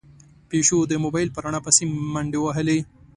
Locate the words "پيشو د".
0.49-0.93